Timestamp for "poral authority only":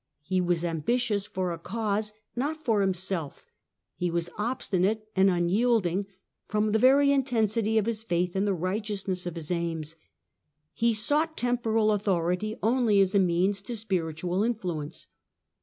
11.59-12.99